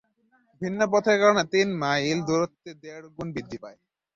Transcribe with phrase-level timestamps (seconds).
[0.61, 3.77] ভিন্ন পথের কারণে তিন মাইল দূরত্ব দেড় গুণ বৃদ্ধি পায়।